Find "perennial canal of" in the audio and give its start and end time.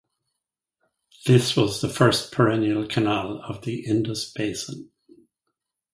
2.31-3.61